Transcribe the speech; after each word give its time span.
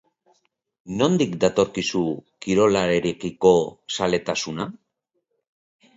Nondik 1.01 1.35
datorkizu 1.43 2.01
kirolarekiko 2.45 3.55
zaletasuna? 3.99 4.71